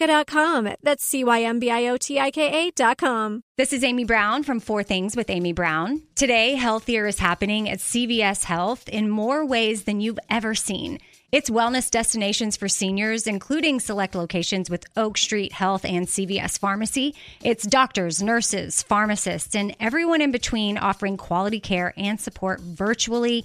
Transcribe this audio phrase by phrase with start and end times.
[0.00, 0.74] Cymbiotika.com.
[0.82, 3.42] That's C Y M B I O T I K A.com.
[3.56, 6.02] This is Amy Brown from Four Things with Amy Brown.
[6.14, 10.98] Today, Healthier is happening at CVS Health in more ways than you've ever seen.
[11.32, 17.14] It's wellness destinations for seniors, including select locations with Oak Street Health and CVS Pharmacy.
[17.44, 23.44] It's doctors, nurses, pharmacists, and everyone in between offering quality care and support virtually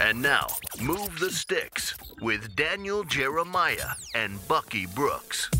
[0.00, 0.46] And now,
[0.80, 5.50] Move the Sticks with Daniel Jeremiah and Bucky Brooks.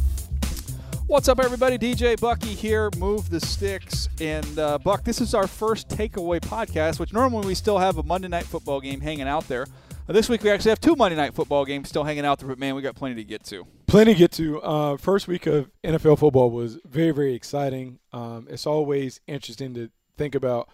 [1.07, 1.77] What's up, everybody?
[1.77, 2.89] DJ Bucky here.
[2.97, 4.09] Move the sticks.
[4.21, 8.05] And uh, Buck, this is our first takeaway podcast, which normally we still have a
[8.05, 9.67] Monday night football game hanging out there.
[10.09, 12.49] Uh, this week we actually have two Monday night football games still hanging out there,
[12.49, 13.67] but man, we got plenty to get to.
[13.89, 14.63] Plenty to get to.
[14.63, 17.99] Uh, first week of NFL football was very, very exciting.
[18.13, 20.69] Um, it's always interesting to think about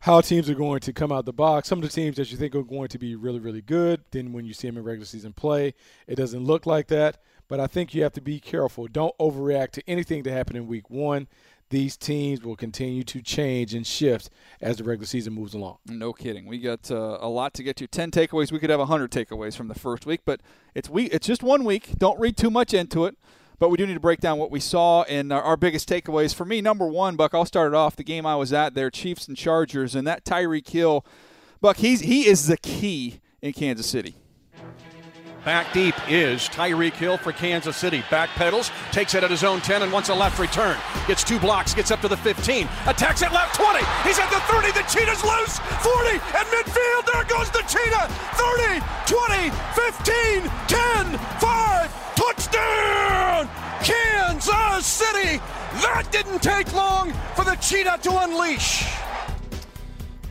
[0.00, 1.68] how teams are going to come out the box.
[1.68, 4.32] Some of the teams that you think are going to be really, really good, then
[4.32, 5.74] when you see them in regular season play,
[6.06, 7.18] it doesn't look like that.
[7.48, 8.86] But I think you have to be careful.
[8.86, 11.28] Don't overreact to anything that happened in week one.
[11.68, 14.30] These teams will continue to change and shift
[14.60, 15.78] as the regular season moves along.
[15.86, 16.46] No kidding.
[16.46, 17.86] We got uh, a lot to get to.
[17.86, 18.50] Ten takeaways.
[18.50, 20.40] We could have hundred takeaways from the first week, but
[20.74, 21.10] it's week.
[21.12, 21.98] It's just one week.
[21.98, 23.16] Don't read too much into it.
[23.60, 26.34] But we do need to break down what we saw and our, our biggest takeaways.
[26.34, 27.34] For me, number one, Buck.
[27.34, 27.94] I'll start it off.
[27.94, 31.04] The game I was at there, Chiefs and Chargers, and that Tyreek Hill,
[31.60, 31.76] Buck.
[31.76, 34.16] He's he is the key in Kansas City.
[35.44, 38.02] Back deep is Tyreek Hill for Kansas City.
[38.10, 40.76] Back pedals, takes it at his own 10 and wants a left return.
[41.06, 42.68] Gets two blocks, gets up to the 15.
[42.86, 43.78] Attacks at left 20.
[44.04, 44.72] He's at the 30.
[44.72, 45.58] The Cheetah's loose.
[45.80, 47.06] 40 at midfield.
[47.12, 48.08] There goes the Cheetah.
[48.36, 51.99] 30, 20, 15, 10, 5.
[52.20, 53.48] Touchdown!
[53.82, 55.38] Kansas City.
[55.80, 58.84] That didn't take long for the Cheetah to unleash.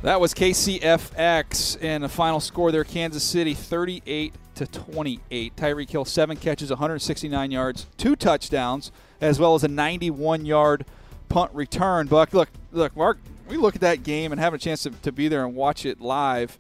[0.04, 5.56] That was KCFX and the final score there Kansas City 38 to 28.
[5.56, 10.86] Tyreek Hill seven catches, 169 yards, two touchdowns, as well as a 91 yard
[11.28, 12.06] punt return.
[12.06, 13.18] Buck, look, look, Mark,
[13.48, 15.88] we look at that game and have a chance to, to be there and watch
[15.88, 16.56] it live.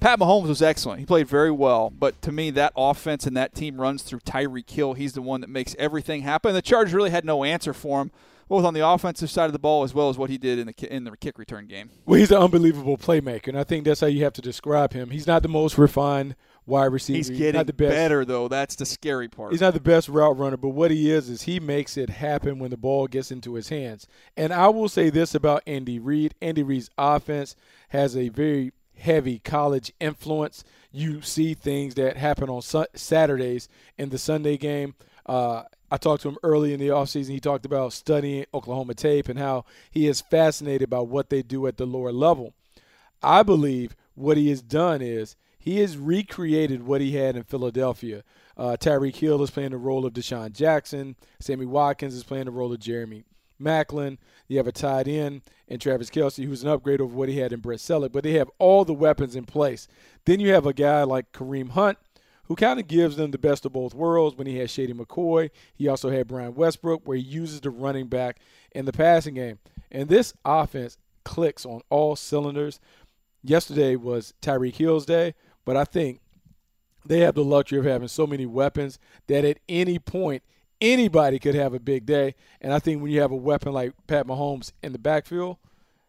[0.00, 1.00] Pat Mahomes was excellent.
[1.00, 4.70] He played very well, but to me, that offense and that team runs through Tyreek
[4.70, 4.94] Hill.
[4.94, 6.54] He's the one that makes everything happen.
[6.54, 8.10] The Chargers really had no answer for him
[8.48, 10.66] both on the offensive side of the ball as well as what he did in
[10.66, 11.90] the in the kick return game.
[12.06, 15.10] Well, he's an unbelievable playmaker, and I think that's how you have to describe him.
[15.10, 16.34] He's not the most refined
[16.66, 17.16] wide receiver.
[17.16, 17.90] He's getting the best.
[17.90, 18.48] better though.
[18.48, 19.52] That's the scary part.
[19.52, 22.58] He's not the best route runner, but what he is is he makes it happen
[22.58, 24.06] when the ball gets into his hands.
[24.36, 27.54] And I will say this about Andy Reid: Andy Reid's offense
[27.90, 30.64] has a very heavy college influence.
[30.90, 34.94] You see things that happen on su- Saturdays in the Sunday game.
[35.26, 37.30] Uh, I talked to him early in the offseason.
[37.30, 41.66] He talked about studying Oklahoma tape and how he is fascinated by what they do
[41.66, 42.54] at the lower level.
[43.22, 48.22] I believe what he has done is he has recreated what he had in Philadelphia.
[48.56, 51.16] Uh, Tyreek Hill is playing the role of DeSean Jackson.
[51.40, 53.24] Sammy Watkins is playing the role of Jeremy
[53.60, 54.18] Maclin.
[54.46, 57.52] You have a tight end and Travis Kelce, who's an upgrade over what he had
[57.52, 59.88] in Brent Celek, but they have all the weapons in place.
[60.24, 61.98] Then you have a guy like Kareem Hunt,
[62.44, 65.50] who kind of gives them the best of both worlds when he had Shady McCoy.
[65.74, 68.40] He also had Brian Westbrook, where he uses the running back
[68.72, 69.58] in the passing game.
[69.90, 72.80] And this offense clicks on all cylinders.
[73.42, 75.34] Yesterday was Tyreek Hill's day,
[75.64, 76.20] but I think
[77.04, 80.42] they have the luxury of having so many weapons that at any point
[80.80, 82.34] anybody could have a big day.
[82.60, 85.58] And I think when you have a weapon like Pat Mahomes in the backfield,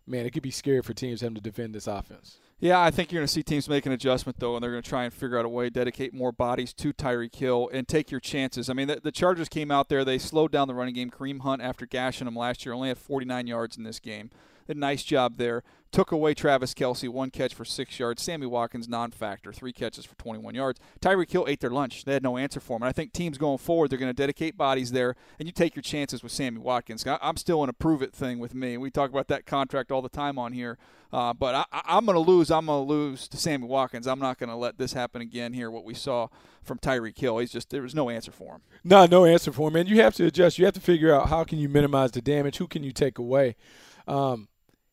[0.06, 2.40] man, it could be scary for teams having to defend this offense.
[2.62, 4.84] Yeah, I think you're going to see teams make an adjustment though, and they're going
[4.84, 7.88] to try and figure out a way to dedicate more bodies to Tyreek Hill and
[7.88, 8.70] take your chances.
[8.70, 11.10] I mean, the, the, Chargers came out there; they slowed down the running game.
[11.10, 14.30] Kareem Hunt, after gashing him last year, only had 49 yards in this game.
[14.70, 15.64] A nice job there.
[15.92, 18.22] Took away Travis Kelce, one catch for six yards.
[18.22, 20.80] Sammy Watkins, non-factor, three catches for 21 yards.
[21.02, 22.06] Tyreek Hill ate their lunch.
[22.06, 22.84] They had no answer for him.
[22.84, 25.76] And I think teams going forward, they're going to dedicate bodies there, and you take
[25.76, 27.04] your chances with Sammy Watkins.
[27.08, 28.78] I'm still in a prove it thing with me.
[28.78, 30.78] We talk about that contract all the time on here.
[31.12, 32.52] Uh, but I, am going to lose.
[32.52, 34.06] I'm going to lose to Sammy Watkins.
[34.06, 35.72] I'm not going to let this happen again here.
[35.72, 36.28] What we saw
[36.62, 38.62] from Tyreek Hill, he's just there was no answer for him.
[38.84, 39.76] No, no answer for him.
[39.76, 40.60] And you have to adjust.
[40.60, 42.58] You have to figure out how can you minimize the damage.
[42.58, 43.56] Who can you take away?
[44.08, 44.50] Um,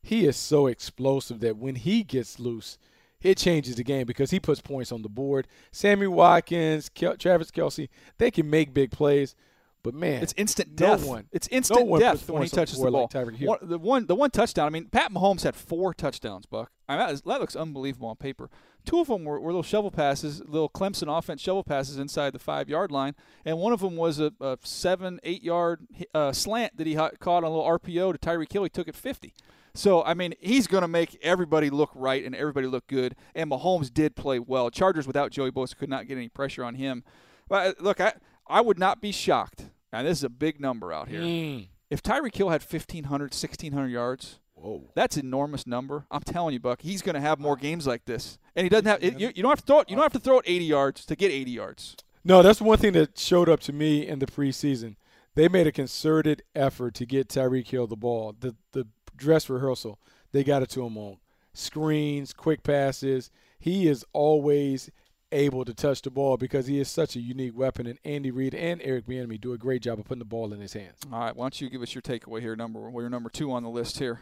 [0.06, 2.78] he is so explosive that when he gets loose,
[3.20, 5.48] it changes the game because he puts points on the board.
[5.72, 7.88] Sammy Watkins, Kel- Travis Kelce,
[8.18, 9.34] they can make big plays.
[9.82, 11.02] But man, it's instant death.
[11.02, 13.10] No one, it's instant no death when he touches the, ball.
[13.12, 14.66] Like one, the one, the one touchdown.
[14.66, 16.46] I mean, Pat Mahomes had four touchdowns.
[16.46, 18.48] Buck, I mean, that, is, that, looks unbelievable on paper.
[18.84, 22.38] Two of them were, were, little shovel passes, little Clemson offense shovel passes inside the
[22.38, 23.14] five yard line,
[23.44, 27.42] and one of them was a, a seven, eight yard uh, slant that he caught
[27.42, 28.64] on a little RPO to Tyreek Hill.
[28.64, 29.34] He took it fifty.
[29.76, 33.14] So, I mean, he's going to make everybody look right and everybody look good.
[33.34, 34.70] And Mahomes did play well.
[34.70, 37.04] Chargers without Joey Bosa could not get any pressure on him.
[37.48, 38.14] But uh, look, I,
[38.46, 39.66] I would not be shocked.
[39.92, 41.20] And this is a big number out here.
[41.20, 41.68] Mm.
[41.88, 44.90] If Tyreek Hill had 1,500, 1,600 yards, Whoa.
[44.94, 46.06] That's enormous number.
[46.10, 46.80] I'm telling you, Buck.
[46.80, 49.04] He's going to have more games like this, and he doesn't have.
[49.04, 49.90] It, you, you, don't have to throw it.
[49.90, 51.96] You don't have to throw it 80 yards to get 80 yards.
[52.24, 54.96] No, that's one thing that showed up to me in the preseason.
[55.34, 58.34] They made a concerted effort to get Tyreek Hill the ball.
[58.38, 59.98] The the dress rehearsal,
[60.32, 61.18] they got it to him on
[61.56, 63.30] screens, quick passes.
[63.58, 64.90] He is always
[65.32, 67.86] able to touch the ball because he is such a unique weapon.
[67.86, 70.60] And Andy Reid and Eric Bieniemy do a great job of putting the ball in
[70.60, 70.98] his hands.
[71.12, 73.52] All right, why don't you give us your takeaway here, number well, your number two
[73.52, 74.20] on the list here.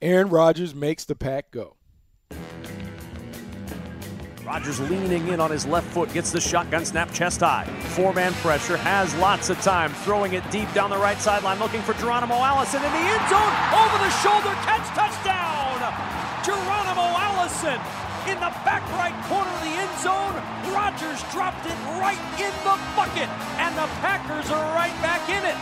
[0.00, 1.76] Aaron Rodgers makes the pack go.
[4.48, 7.66] Rodgers leaning in on his left foot, gets the shotgun snap chest high.
[7.92, 11.82] Four man pressure, has lots of time, throwing it deep down the right sideline, looking
[11.82, 13.52] for Geronimo Allison in the end zone.
[13.76, 15.76] Over the shoulder catch, touchdown!
[16.40, 17.76] Geronimo Allison
[18.24, 20.32] in the back right corner of the end zone.
[20.72, 23.28] Rodgers dropped it right in the bucket,
[23.60, 25.58] and the Packers are right back in it.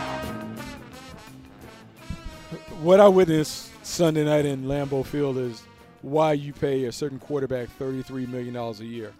[2.79, 5.66] What I witnessed Sunday night in Lambeau Field is
[6.09, 9.13] why you pay a certain quarterback $33 million a year.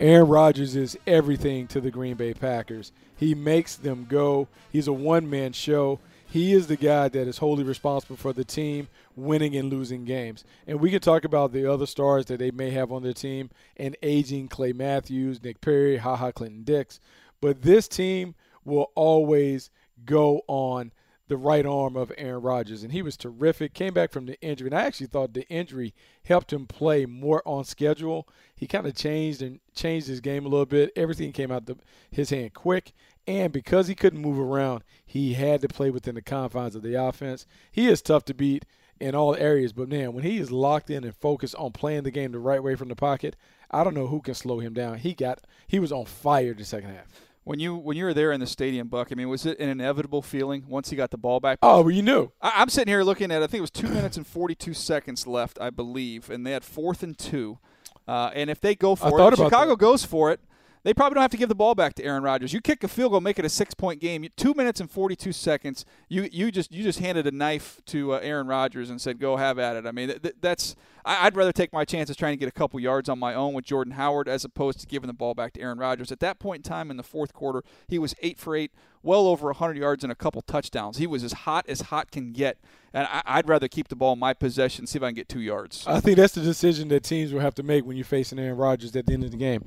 [0.00, 2.90] Aaron Rodgers is everything to the Green Bay Packers.
[3.16, 4.48] He makes them go.
[4.70, 6.00] He's a one man show.
[6.26, 10.44] He is the guy that is wholly responsible for the team winning and losing games.
[10.66, 13.50] And we can talk about the other stars that they may have on their team
[13.76, 16.98] and aging Clay Matthews, Nick Perry, Ha Ha Clinton Dix.
[17.40, 18.34] But this team
[18.64, 19.70] will always
[20.04, 20.90] go on
[21.32, 23.72] the right arm of Aaron Rodgers, and he was terrific.
[23.72, 25.94] Came back from the injury, and I actually thought the injury
[26.26, 28.28] helped him play more on schedule.
[28.54, 30.92] He kind of changed and changed his game a little bit.
[30.94, 31.78] Everything came out the,
[32.10, 32.92] his hand quick,
[33.26, 37.02] and because he couldn't move around, he had to play within the confines of the
[37.02, 37.46] offense.
[37.70, 38.66] He is tough to beat
[39.00, 42.10] in all areas, but man, when he is locked in and focused on playing the
[42.10, 43.36] game the right way from the pocket,
[43.70, 44.98] I don't know who can slow him down.
[44.98, 47.06] He got he was on fire the second half.
[47.44, 49.68] When you when you were there in the stadium, Buck, I mean, was it an
[49.68, 51.58] inevitable feeling once he got the ball back?
[51.60, 52.30] Oh, well, you knew.
[52.40, 53.42] I, am sitting here looking at.
[53.42, 56.62] I think it was two minutes and 42 seconds left, I believe, and they had
[56.62, 57.58] fourth and two.
[58.06, 59.78] Uh, and if they go for I it, Chicago that.
[59.78, 60.40] goes for it.
[60.84, 62.52] They probably don't have to give the ball back to Aaron Rodgers.
[62.52, 64.26] You kick a field goal, make it a six-point game.
[64.36, 65.84] Two minutes and 42 seconds.
[66.08, 69.36] You you just you just handed a knife to uh, Aaron Rodgers and said, "Go
[69.36, 70.74] have at it." I mean, th- that's
[71.04, 73.54] I, would rather take my chances trying to get a couple yards on my own
[73.54, 76.12] with Jordan Howard as opposed to giving the ball back to Aaron Rodgers.
[76.12, 78.72] At that point in time in the fourth quarter, he was eight for eight,
[79.02, 80.98] well over 100 yards and a couple touchdowns.
[80.98, 82.58] He was as hot as hot can get,
[82.92, 85.28] and I, would rather keep the ball in my possession, see if I can get
[85.28, 85.84] two yards.
[85.86, 88.56] I think that's the decision that teams will have to make when you're facing Aaron
[88.56, 89.64] Rodgers at the end of the game.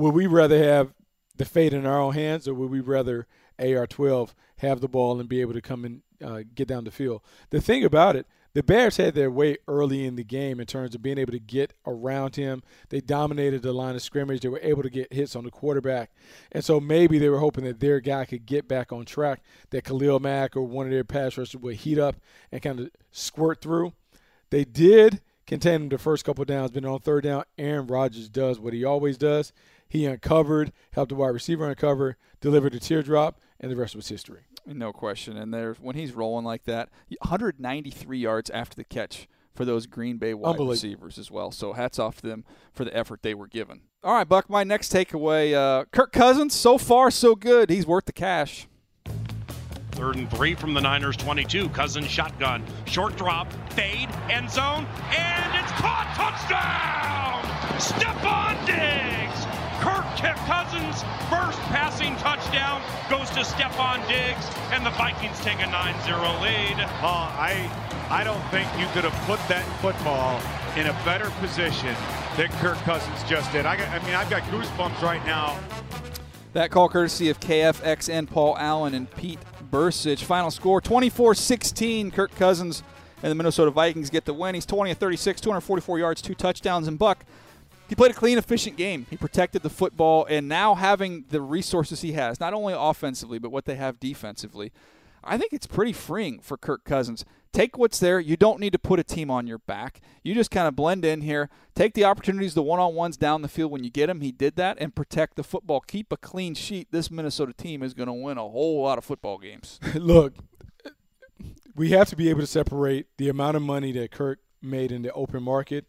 [0.00, 0.94] Would we rather have
[1.36, 3.26] the fate in our own hands, or would we rather
[3.58, 7.20] AR-12 have the ball and be able to come and uh, get down the field?
[7.50, 10.94] The thing about it, the Bears had their way early in the game in terms
[10.94, 12.62] of being able to get around him.
[12.88, 14.40] They dominated the line of scrimmage.
[14.40, 16.12] They were able to get hits on the quarterback.
[16.50, 19.84] And so maybe they were hoping that their guy could get back on track, that
[19.84, 22.16] Khalil Mack or one of their pass rushers would heat up
[22.50, 23.92] and kind of squirt through.
[24.48, 28.58] They did contain him the first couple downs, but on third down, Aaron Rodgers does
[28.58, 29.52] what he always does.
[29.90, 34.42] He uncovered, helped the wide receiver uncover, delivered a teardrop, and the rest was history.
[34.64, 35.36] No question.
[35.36, 40.16] And there's when he's rolling like that, 193 yards after the catch for those Green
[40.16, 41.50] Bay wide receivers as well.
[41.50, 43.80] So hats off to them for the effort they were given.
[44.04, 44.48] All right, Buck.
[44.48, 46.54] My next takeaway: uh, Kirk Cousins.
[46.54, 47.68] So far, so good.
[47.68, 48.68] He's worth the cash.
[49.90, 51.68] Third and three from the Niners 22.
[51.70, 52.64] Cousins shotgun.
[52.86, 53.52] Short drop.
[53.72, 54.08] Fade.
[54.30, 54.86] End zone.
[55.10, 56.06] And it's caught.
[56.14, 57.42] Touchdown!
[57.80, 59.19] Stefon Diggs!
[59.80, 60.04] Kirk
[60.46, 66.78] Cousins' first passing touchdown goes to Stefon Diggs, and the Vikings take a 9-0 lead.
[67.00, 67.70] Uh, I,
[68.10, 70.38] I don't think you could have put that football
[70.76, 71.96] in a better position
[72.36, 73.64] than Kirk Cousins just did.
[73.64, 75.58] I, got, I mean, I've got goosebumps right now.
[76.52, 79.38] That call courtesy of KFXN Paul Allen and Pete
[79.70, 80.24] Bercich.
[80.24, 82.10] Final score 24 16.
[82.10, 82.82] Kirk Cousins
[83.22, 84.54] and the Minnesota Vikings get the win.
[84.54, 87.24] He's 20 of 36, 244 yards, two touchdowns, and Buck.
[87.90, 89.08] He played a clean, efficient game.
[89.10, 93.50] He protected the football, and now having the resources he has, not only offensively, but
[93.50, 94.70] what they have defensively,
[95.24, 97.24] I think it's pretty freeing for Kirk Cousins.
[97.52, 98.20] Take what's there.
[98.20, 100.00] You don't need to put a team on your back.
[100.22, 101.50] You just kind of blend in here.
[101.74, 104.20] Take the opportunities, the one on ones down the field when you get them.
[104.20, 105.80] He did that and protect the football.
[105.80, 106.92] Keep a clean sheet.
[106.92, 109.80] This Minnesota team is going to win a whole lot of football games.
[109.96, 110.34] Look,
[111.74, 115.02] we have to be able to separate the amount of money that Kirk made in
[115.02, 115.86] the open market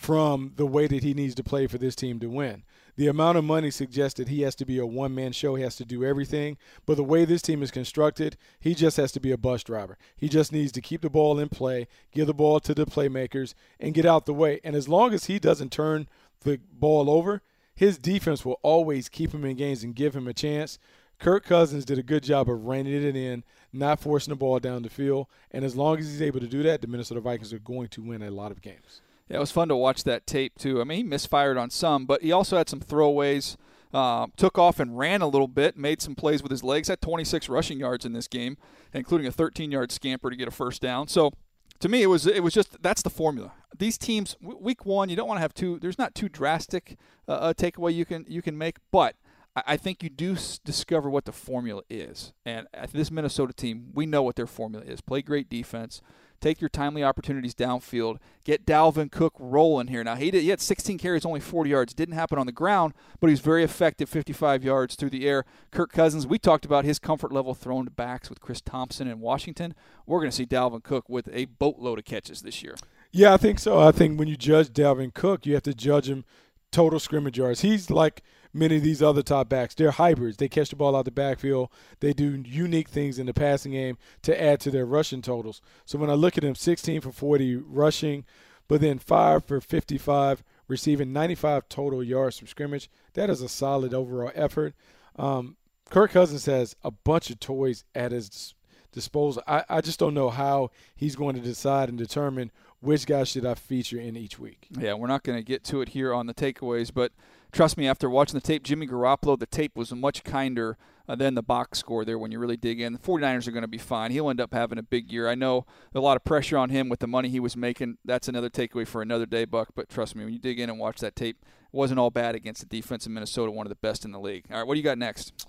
[0.00, 2.62] from the way that he needs to play for this team to win.
[2.96, 5.56] The amount of money suggests that he has to be a one man show.
[5.56, 6.56] He has to do everything.
[6.86, 9.98] But the way this team is constructed, he just has to be a bus driver.
[10.16, 13.52] He just needs to keep the ball in play, give the ball to the playmakers,
[13.78, 14.58] and get out the way.
[14.64, 16.08] And as long as he doesn't turn
[16.44, 17.42] the ball over,
[17.74, 20.78] his defense will always keep him in games and give him a chance.
[21.18, 24.82] Kirk Cousins did a good job of reining it in, not forcing the ball down
[24.82, 25.26] the field.
[25.50, 28.02] And as long as he's able to do that, the Minnesota Vikings are going to
[28.02, 29.02] win a lot of games.
[29.30, 30.80] Yeah, it was fun to watch that tape too.
[30.80, 33.56] I mean, he misfired on some, but he also had some throwaways.
[33.92, 36.86] Uh, took off and ran a little bit, made some plays with his legs.
[36.86, 38.56] Had 26 rushing yards in this game,
[38.92, 41.08] including a 13-yard scamper to get a first down.
[41.08, 41.32] So,
[41.80, 43.52] to me, it was it was just that's the formula.
[43.76, 45.78] These teams, week one, you don't want to have too.
[45.80, 49.16] There's not too drastic uh, a takeaway you can you can make, but
[49.56, 52.32] I think you do discover what the formula is.
[52.44, 56.00] And this Minnesota team, we know what their formula is: play great defense,
[56.40, 58.16] Take your timely opportunities downfield.
[58.44, 60.02] Get Dalvin Cook rolling here.
[60.02, 61.94] Now, he, did, he had 16 carries, only 40 yards.
[61.94, 65.44] Didn't happen on the ground, but he's very effective 55 yards through the air.
[65.70, 69.20] Kirk Cousins, we talked about his comfort level thrown to backs with Chris Thompson in
[69.20, 69.74] Washington.
[70.06, 72.76] We're going to see Dalvin Cook with a boatload of catches this year.
[73.12, 73.78] Yeah, I think so.
[73.78, 76.24] I think when you judge Dalvin Cook, you have to judge him
[76.72, 77.60] total scrimmage yards.
[77.60, 79.74] He's like– many of these other top backs.
[79.74, 80.36] They're hybrids.
[80.36, 81.70] They catch the ball out the backfield.
[82.00, 85.60] They do unique things in the passing game to add to their rushing totals.
[85.84, 88.24] So when I look at him, 16 for 40 rushing,
[88.68, 93.92] but then 5 for 55 receiving 95 total yards from scrimmage, that is a solid
[93.92, 94.74] overall effort.
[95.16, 95.56] Um,
[95.90, 98.54] Kirk Cousins has a bunch of toys at his
[98.92, 99.42] disposal.
[99.46, 103.44] I, I just don't know how he's going to decide and determine which guy should
[103.44, 104.68] I feature in each week.
[104.70, 107.12] Yeah, we're not going to get to it here on the takeaways, but–
[107.52, 110.76] trust me, after watching the tape, Jimmy Garoppolo, the tape was much kinder
[111.08, 112.92] uh, than the box score there when you really dig in.
[112.92, 114.12] The 49ers are going to be fine.
[114.12, 115.28] He'll end up having a big year.
[115.28, 117.98] I know a lot of pressure on him with the money he was making.
[118.04, 119.70] That's another takeaway for another day, Buck.
[119.74, 122.34] But trust me, when you dig in and watch that tape, it wasn't all bad
[122.34, 124.44] against the defense in Minnesota, one of the best in the league.
[124.50, 125.46] All right, what do you got next?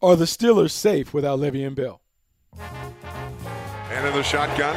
[0.00, 2.00] Are the Steelers safe without Le'Veon Bell?
[3.90, 4.74] And in the shotgun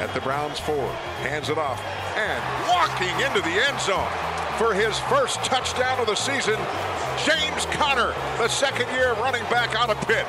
[0.00, 0.88] at the Browns four.
[1.20, 1.82] Hands it off.
[2.16, 6.56] And walking into the end zone for his first touchdown of the season.
[7.24, 10.26] James Conner, the second year running back out of Pitt.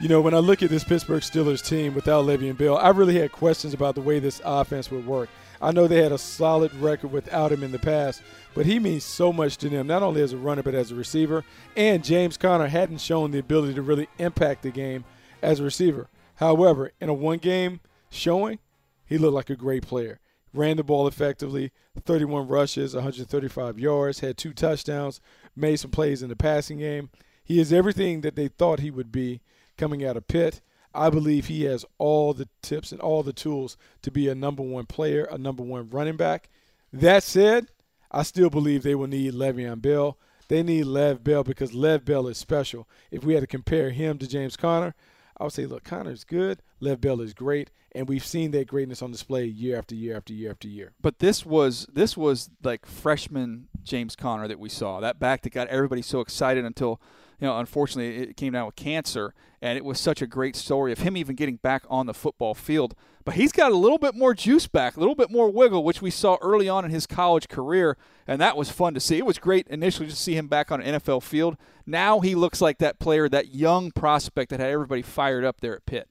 [0.00, 3.18] You know, when I look at this Pittsburgh Steelers team without Le'Veon Bell, I really
[3.18, 5.30] had questions about the way this offense would work.
[5.62, 9.04] I know they had a solid record without him in the past, but he means
[9.04, 11.42] so much to them, not only as a runner, but as a receiver.
[11.74, 15.04] And James Conner hadn't shown the ability to really impact the game
[15.40, 16.08] as a receiver.
[16.34, 17.80] However, in a one game
[18.10, 18.58] showing,
[19.06, 20.20] he looked like a great player.
[20.52, 21.72] Ran the ball effectively,
[22.04, 25.20] 31 rushes, 135 yards, had two touchdowns,
[25.56, 27.10] made some plays in the passing game.
[27.42, 29.40] He is everything that they thought he would be
[29.76, 30.60] coming out of Pitt.
[30.94, 34.62] I believe he has all the tips and all the tools to be a number
[34.62, 36.48] one player, a number one running back.
[36.92, 37.66] That said,
[38.12, 40.16] I still believe they will need Le'Veon Bell.
[40.46, 42.88] They need Lev Bell because Lev Bell is special.
[43.10, 44.94] If we had to compare him to James Conner,
[45.36, 49.02] I would say, look, Conner's good, Lev Bell is great, and we've seen that greatness
[49.02, 50.92] on display year after year after year after year.
[51.00, 55.00] But this was this was like freshman James Conner that we saw.
[55.00, 57.00] That back that got everybody so excited until
[57.40, 60.92] you know, unfortunately, it came down with cancer, and it was such a great story
[60.92, 62.94] of him even getting back on the football field.
[63.24, 66.02] But he's got a little bit more juice back, a little bit more wiggle, which
[66.02, 69.18] we saw early on in his college career, and that was fun to see.
[69.18, 71.56] It was great initially to see him back on an NFL field.
[71.86, 75.74] Now he looks like that player, that young prospect that had everybody fired up there
[75.74, 76.08] at Pitt.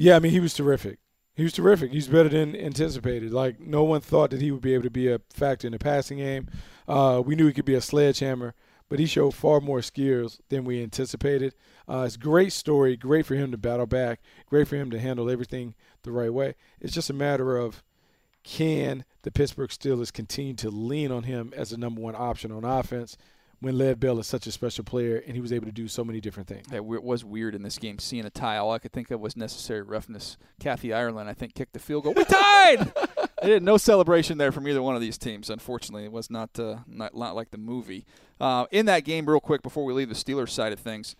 [0.00, 0.98] Yeah, I mean, he was terrific.
[1.34, 1.92] He was terrific.
[1.92, 3.32] He's better than anticipated.
[3.32, 5.78] Like no one thought that he would be able to be a factor in the
[5.78, 6.48] passing game.
[6.88, 8.54] Uh, we knew he could be a sledgehammer,
[8.88, 11.54] but he showed far more skills than we anticipated.
[11.86, 14.98] Uh, it's a great story, great for him to battle back, great for him to
[14.98, 16.54] handle everything the right way.
[16.80, 17.82] It's just a matter of
[18.42, 22.64] can the Pittsburgh Steelers continue to lean on him as the number one option on
[22.64, 23.18] offense
[23.60, 26.02] when Lev Bell is such a special player and he was able to do so
[26.02, 26.66] many different things.
[26.72, 28.56] It was weird in this game seeing a tie.
[28.56, 30.38] All I could think of was necessary roughness.
[30.58, 32.14] Kathy Ireland, I think, kicked the field goal.
[32.14, 32.92] We tied.
[33.42, 35.50] did no celebration there from either one of these teams.
[35.50, 38.06] Unfortunately, it was not uh, not, not like the movie.
[38.40, 41.14] Uh, in that game, real quick before we leave the Steelers side of things,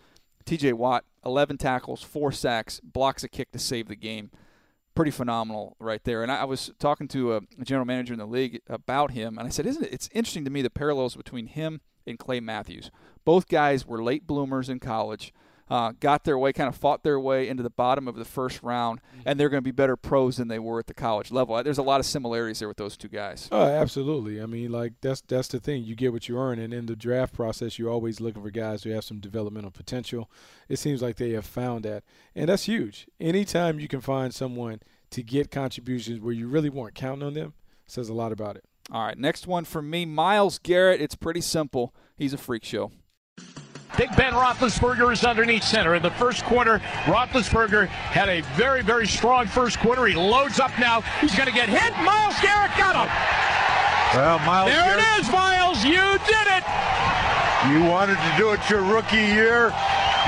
[0.45, 0.73] T.J.
[0.73, 4.31] Watt, 11 tackles, four sacks, blocks a kick to save the game
[4.95, 6.21] pretty phenomenal right there.
[6.21, 9.49] And I, was talking to a, general manager in the league about him, and I
[9.49, 9.93] said, "Isn't it?
[9.93, 12.91] It's interesting to me the parallels between him and Clay Matthews.
[13.25, 15.33] Both guys were late bloomers in college."
[15.71, 18.61] Uh, got their way, kind of fought their way into the bottom of the first
[18.61, 19.21] round, mm-hmm.
[19.25, 21.63] and they're going to be better pros than they were at the college level.
[21.63, 23.47] There's a lot of similarities there with those two guys.
[23.53, 24.41] Oh, absolutely.
[24.41, 25.85] I mean, like that's that's the thing.
[25.85, 28.83] You get what you earn, and in the draft process, you're always looking for guys
[28.83, 30.29] who have some developmental potential.
[30.67, 32.03] It seems like they have found that,
[32.35, 33.07] and that's huge.
[33.21, 34.81] Anytime you can find someone
[35.11, 37.53] to get contributions where you really weren't counting on them
[37.87, 38.65] says a lot about it.
[38.91, 40.99] All right, next one for me, Myles Garrett.
[41.01, 41.95] It's pretty simple.
[42.17, 42.91] He's a freak show.
[43.97, 45.95] Big Ben Roethlisberger is underneath center.
[45.95, 50.05] In the first quarter, Roethlisberger had a very, very strong first quarter.
[50.05, 51.01] He loads up now.
[51.19, 51.91] He's going to get hit.
[52.03, 53.11] Myles Garrett got him.
[54.13, 54.71] Well, Myles.
[54.71, 55.83] There Garrett, it is, Myles.
[55.83, 56.63] You did it.
[57.71, 59.73] You wanted to do it your rookie year.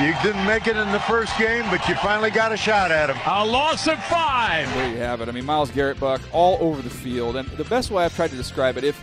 [0.01, 3.11] You didn't make it in the first game, but you finally got a shot at
[3.11, 3.17] him.
[3.27, 4.67] A loss of five.
[4.73, 5.29] There you have it.
[5.29, 7.35] I mean, Myles Garrett Buck all over the field.
[7.35, 8.99] And the best way I've tried to describe it, if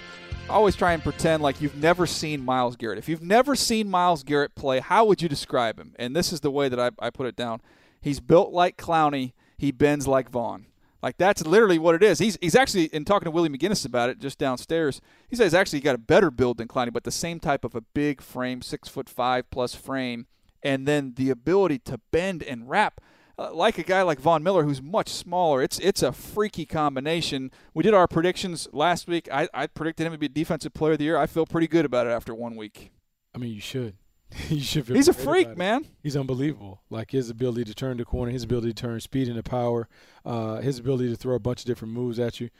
[0.48, 2.98] I always try and pretend like you've never seen Myles Garrett.
[2.98, 5.94] If you've never seen Myles Garrett play, how would you describe him?
[5.96, 7.60] And this is the way that I, I put it down.
[8.00, 9.32] He's built like Clowney.
[9.56, 10.66] He bends like Von.
[11.04, 12.18] Like that's literally what it is.
[12.18, 15.00] He's he's actually in talking to Willie McGinest about it just downstairs.
[15.28, 17.76] He says actually he got a better build than Clowney, but the same type of
[17.76, 20.26] a big frame, six foot five plus frame
[20.62, 23.00] and then the ability to bend and wrap
[23.40, 25.62] uh, like a guy like Von Miller who's much smaller.
[25.62, 27.50] It's it's a freaky combination.
[27.72, 29.28] We did our predictions last week.
[29.32, 31.16] I, I predicted him to be defensive player of the year.
[31.16, 32.92] I feel pretty good about it after one week.
[33.34, 33.94] I mean, you should.
[34.48, 34.86] you should.
[34.88, 35.86] He's a freak, man.
[36.02, 36.82] He's unbelievable.
[36.90, 39.88] Like his ability to turn the corner, his ability to turn speed into power,
[40.24, 42.50] uh, his ability to throw a bunch of different moves at you.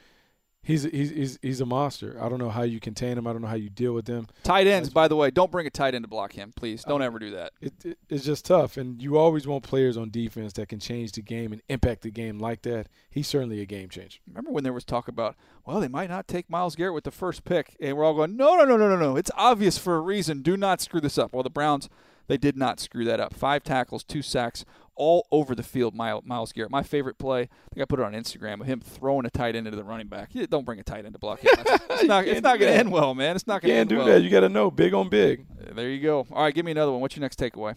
[0.63, 2.19] He's, he's he's he's a monster.
[2.21, 3.25] I don't know how you contain him.
[3.25, 4.27] I don't know how you deal with them.
[4.43, 6.83] Tight ends, by the way, don't bring a tight end to block him, please.
[6.83, 7.53] Don't uh, ever do that.
[7.59, 11.13] It, it, it's just tough, and you always want players on defense that can change
[11.13, 12.87] the game and impact the game like that.
[13.09, 14.19] He's certainly a game changer.
[14.27, 17.11] Remember when there was talk about, well, they might not take Myles Garrett with the
[17.11, 19.15] first pick, and we're all going, no, no, no, no, no, no.
[19.15, 20.43] It's obvious for a reason.
[20.43, 21.33] Do not screw this up.
[21.33, 21.89] Well, the Browns,
[22.27, 23.33] they did not screw that up.
[23.33, 24.63] Five tackles, two sacks,
[24.95, 26.71] all over the field, Myles Garrett.
[26.71, 29.55] My favorite play, I think I put it on Instagram, of him throwing a tight
[29.55, 30.31] end into the running back.
[30.49, 31.51] don't bring a tight end to block him.
[31.91, 33.35] It's not, it's not going to end well, man.
[33.35, 33.99] It's not going to end well.
[33.99, 34.19] can't do well.
[34.19, 34.23] that.
[34.23, 35.45] You got to know, big on big.
[35.51, 36.25] Uh, there you go.
[36.31, 37.01] All right, give me another one.
[37.01, 37.75] What's your next takeaway?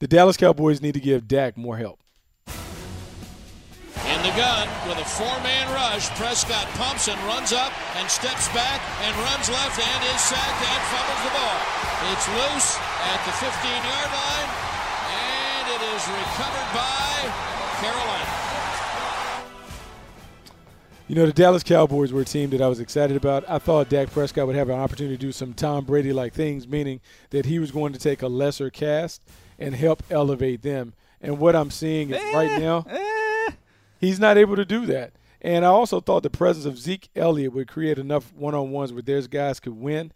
[0.00, 2.00] The Dallas Cowboys need to give Dak more help.
[2.48, 8.82] In the gun with a four-man rush, Prescott pumps and runs up and steps back
[9.06, 11.60] and runs left and is sacked and fumbles the ball.
[12.12, 14.50] It's loose at the 15-yard line
[15.94, 17.32] is recovered by
[17.80, 18.30] Carolina.
[21.06, 23.48] You know, the Dallas Cowboys were a team that I was excited about.
[23.48, 26.66] I thought Dak Prescott would have an opportunity to do some Tom Brady like things,
[26.66, 29.22] meaning that he was going to take a lesser cast
[29.56, 30.94] and help elevate them.
[31.20, 33.52] And what I'm seeing is right eh, now, eh.
[34.00, 35.12] he's not able to do that.
[35.40, 38.92] And I also thought the presence of Zeke Elliott would create enough one on ones
[38.92, 40.10] where there's guys could win.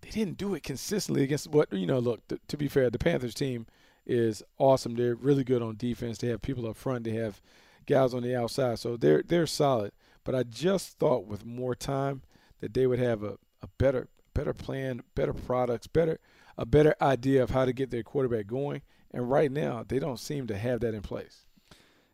[0.00, 3.34] They didn't do it consistently against what, you know, look, to be fair, the Panthers
[3.34, 3.66] team
[4.06, 4.94] is awesome.
[4.94, 6.18] They're really good on defense.
[6.18, 7.04] They have people up front.
[7.04, 7.40] They have
[7.86, 8.78] guys on the outside.
[8.78, 9.92] So they're they're solid.
[10.24, 12.22] But I just thought with more time
[12.60, 16.18] that they would have a, a better better plan, better products, better
[16.58, 18.82] a better idea of how to get their quarterback going.
[19.12, 21.46] And right now they don't seem to have that in place.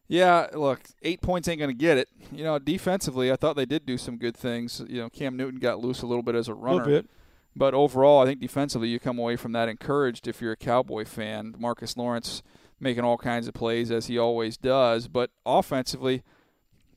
[0.08, 2.08] Yeah, look, eight points ain't going to get it.
[2.30, 4.82] You know, defensively, I thought they did do some good things.
[4.86, 6.82] You know, Cam Newton got loose a little bit as a runner.
[6.82, 7.10] A little bit.
[7.54, 11.04] But overall, I think defensively, you come away from that encouraged if you're a Cowboy
[11.04, 11.54] fan.
[11.58, 12.42] Marcus Lawrence
[12.80, 15.06] making all kinds of plays as he always does.
[15.08, 16.22] But offensively,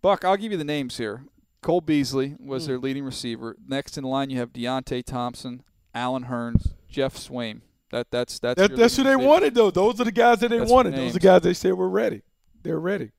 [0.01, 1.23] Buck, I'll give you the names here.
[1.61, 2.67] Cole Beasley was mm.
[2.67, 3.57] their leading receiver.
[3.67, 5.63] Next in line, you have Deonte Thompson,
[5.93, 7.61] Allen Hurns, Geoff Swaim.
[7.91, 9.71] That that's that's that, that's who they wanted though.
[9.71, 10.95] Those are the guys that they that's wanted.
[10.95, 12.23] Those are the guys they said were ready.
[12.63, 13.11] They're ready.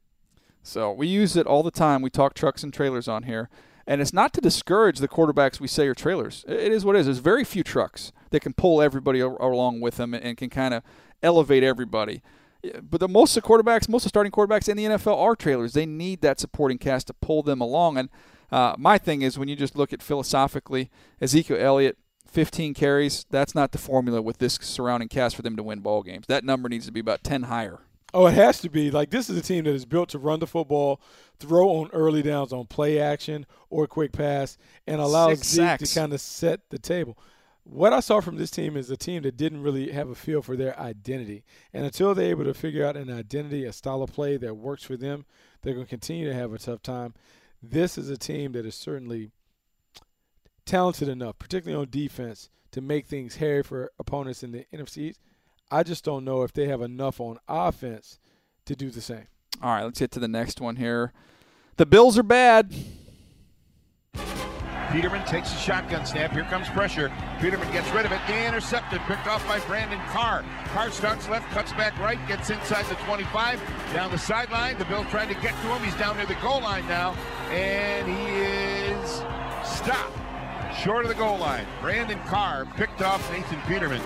[0.62, 2.02] So we use it all the time.
[2.02, 3.48] We talk trucks and trailers on here.
[3.86, 6.44] And it's not to discourage the quarterbacks we say are trailers.
[6.48, 7.06] It is what it is.
[7.06, 10.82] There's very few trucks that can pull everybody along with them and can kind of
[11.22, 12.22] elevate everybody.
[12.82, 15.72] But the most of quarterbacks, most of starting quarterbacks in the NFL are trailers.
[15.72, 17.96] They need that supporting cast to pull them along.
[17.96, 18.08] And
[18.50, 21.96] uh, my thing is when you just look at philosophically, Ezekiel Elliott,
[22.26, 23.24] 15 carries.
[23.30, 26.26] That's not the formula with this surrounding cast for them to win ball games.
[26.26, 27.80] That number needs to be about 10 higher.
[28.16, 28.90] Oh, it has to be.
[28.90, 31.02] Like this is a team that is built to run the football,
[31.38, 35.92] throw on early downs on play action or quick pass, and allow Six Zeke sacks.
[35.92, 37.18] to kind of set the table.
[37.64, 40.40] What I saw from this team is a team that didn't really have a feel
[40.40, 41.44] for their identity.
[41.74, 44.84] And until they're able to figure out an identity, a style of play that works
[44.84, 45.26] for them,
[45.60, 47.12] they're going to continue to have a tough time.
[47.62, 49.30] This is a team that is certainly
[50.64, 55.20] talented enough, particularly on defense, to make things hairy for opponents in the NFC East.
[55.70, 58.18] I just don't know if they have enough on offense
[58.66, 59.26] to do the same.
[59.62, 61.12] All right, let's get to the next one here.
[61.76, 62.74] The Bills are bad.
[64.92, 66.32] Peterman takes a shotgun snap.
[66.32, 67.12] Here comes pressure.
[67.40, 68.20] Peterman gets rid of it.
[68.30, 69.00] Intercepted.
[69.02, 70.44] Picked off by Brandon Carr.
[70.66, 73.60] Carr starts left, cuts back right, gets inside the 25.
[73.92, 74.78] Down the sideline.
[74.78, 75.82] The Bills trying to get to him.
[75.82, 77.14] He's down near the goal line now.
[77.50, 79.10] And he is
[79.64, 80.16] stopped.
[80.78, 81.66] Short of the goal line.
[81.80, 84.00] Brandon Carr picked off Nathan Peterman.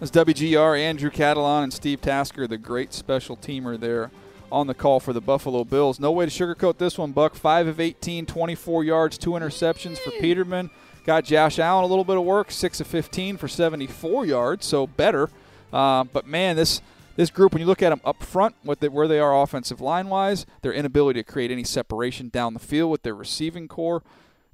[0.00, 4.10] That's WGR, Andrew Catalon, and Steve Tasker, the great special teamer there
[4.50, 6.00] on the call for the Buffalo Bills.
[6.00, 7.34] No way to sugarcoat this one, Buck.
[7.34, 10.70] 5 of 18, 24 yards, two interceptions for Peterman.
[11.04, 14.86] Got Josh Allen a little bit of work, 6 of 15 for 74 yards, so
[14.86, 15.28] better.
[15.70, 16.80] Uh, but man, this
[17.16, 19.82] this group, when you look at them up front, what they, where they are offensive
[19.82, 24.02] line wise, their inability to create any separation down the field with their receiving corps.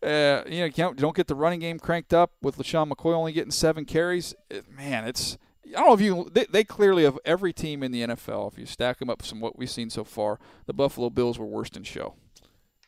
[0.03, 3.15] Uh, you know, you can't- don't get the running game cranked up with LeSean McCoy
[3.15, 4.35] only getting seven carries.
[4.51, 7.91] It- man, it's I don't know if you they, they clearly of every team in
[7.91, 11.11] the NFL, if you stack them up from what we've seen so far, the Buffalo
[11.11, 12.15] Bills were worst in show.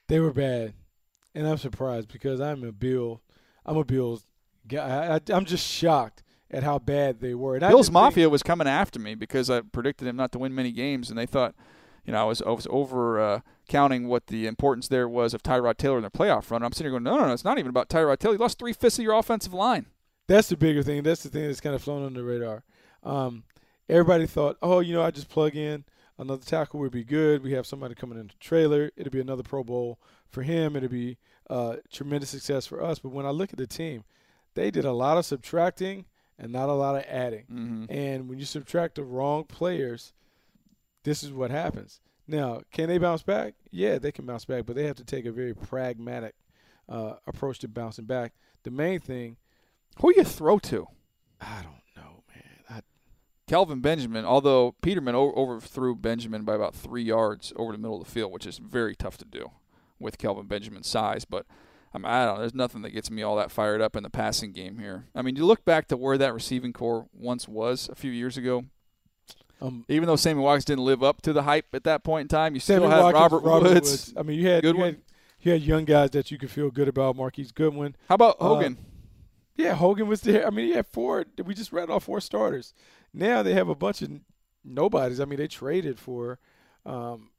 [0.06, 0.74] They were bad,
[1.34, 3.20] and I'm surprised because I'm a Bill.
[3.66, 4.26] I'm a Bills
[4.66, 5.16] guy.
[5.16, 7.54] I, I'm just shocked at how bad they were.
[7.56, 10.38] And Bills didn't think- Mafia was coming after me because I predicted him not to
[10.38, 11.54] win many games, and they thought,
[12.04, 15.42] you know, I was I was over uh, counting what the importance there was of
[15.42, 16.62] Tyrod Taylor in their playoff run.
[16.62, 18.34] I'm sitting here going, no, no, no, it's not even about Tyrod Taylor.
[18.34, 19.86] You lost three fifths of your offensive line.
[20.26, 21.02] That's the bigger thing.
[21.02, 22.64] That's the thing that's kind of flown under the radar.
[23.02, 23.44] Um,
[23.88, 25.84] everybody thought, oh, you know, I just plug in
[26.18, 27.42] another tackle would be good.
[27.42, 28.90] We have somebody coming in the trailer.
[28.96, 30.76] It'll be another Pro Bowl for him.
[30.76, 32.98] It'll be uh, tremendous success for us.
[32.98, 34.04] But when I look at the team,
[34.54, 36.06] they did a lot of subtracting
[36.38, 37.44] and not a lot of adding.
[37.50, 37.84] Mm-hmm.
[37.88, 40.12] And when you subtract the wrong players,
[41.04, 42.00] this is what happens.
[42.28, 43.54] Now, can they bounce back?
[43.70, 46.34] Yeah, they can bounce back, but they have to take a very pragmatic
[46.86, 48.34] uh, approach to bouncing back.
[48.64, 49.38] The main thing,
[50.00, 50.86] who you throw to?
[51.40, 52.44] I don't know, man.
[52.68, 52.80] I,
[53.46, 58.10] Kelvin Benjamin, although Peterman overthrew Benjamin by about three yards over the middle of the
[58.10, 59.50] field, which is very tough to do
[59.98, 61.24] with Kelvin Benjamin's size.
[61.24, 61.46] But
[61.94, 62.40] I, mean, I don't know.
[62.40, 65.06] There's nothing that gets me all that fired up in the passing game here.
[65.14, 68.36] I mean, you look back to where that receiving corps once was a few years
[68.36, 68.64] ago.
[69.60, 72.28] Um, Even though Sammy Watkins didn't live up to the hype at that point in
[72.28, 74.14] time, you still Sammy had Watkins, Robert, Woods.
[74.16, 74.84] I mean, you had, Goodwin.
[74.84, 75.02] you had
[75.40, 77.16] you had young guys that you could feel good about.
[77.16, 77.96] Marquise Goodwin.
[78.08, 78.78] How about Uh, Hogan?
[79.56, 80.46] yeah, Hogan was there.
[80.46, 81.24] I mean, he had four.
[81.44, 82.72] We just read off four starters.
[83.12, 84.10] Now they have a bunch of
[84.64, 85.20] nobodies.
[85.20, 86.38] I mean, they traded for
[86.86, 87.30] um,